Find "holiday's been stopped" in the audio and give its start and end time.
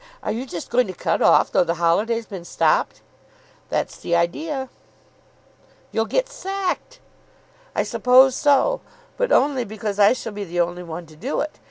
1.75-3.01